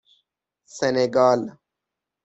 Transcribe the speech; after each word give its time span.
سنگال 0.81 1.57